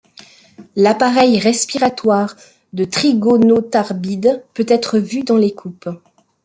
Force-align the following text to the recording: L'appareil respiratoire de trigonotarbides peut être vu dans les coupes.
L'appareil 0.75 1.37
respiratoire 1.37 2.35
de 2.73 2.85
trigonotarbides 2.85 4.43
peut 4.55 4.65
être 4.67 4.97
vu 4.97 5.21
dans 5.23 5.37
les 5.37 5.53
coupes. 5.53 5.89